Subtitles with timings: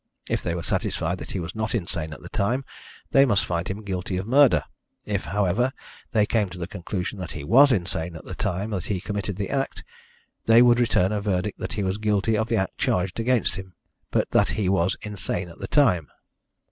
[0.27, 2.65] If they were satisfied that he was not insane at the time,
[3.11, 4.63] they must find him guilty of murder.
[5.05, 5.73] If, however,
[6.11, 9.51] they came to the conclusion that he was insane at the time he committed the
[9.51, 9.83] act,
[10.45, 13.75] they would return a verdict that he was guilty of the act charged against him,
[14.09, 16.07] but that he was insane at the time.